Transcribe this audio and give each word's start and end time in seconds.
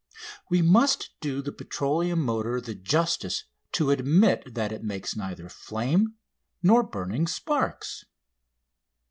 We 0.49 0.63
must 0.63 1.11
do 1.19 1.43
the 1.43 1.51
petroleum 1.51 2.25
motor 2.25 2.59
the 2.59 2.73
justice 2.73 3.43
to 3.73 3.91
admit 3.91 4.55
that 4.55 4.71
it 4.71 4.83
makes 4.83 5.15
neither 5.15 5.47
flame 5.47 6.15
nor 6.63 6.81
burning 6.81 7.27
sparks. 7.27 8.03